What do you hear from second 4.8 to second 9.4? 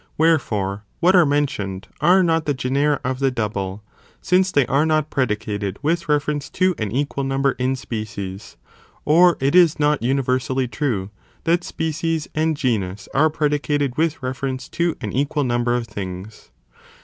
not predicated with reference to an equal number in species, or